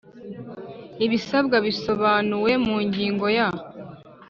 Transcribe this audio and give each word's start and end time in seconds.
ibisabwa 1.05 1.57
bisobanuwe 1.65 2.51
mu 2.65 2.75
Ngingo 2.87 3.25
ya 3.37 3.47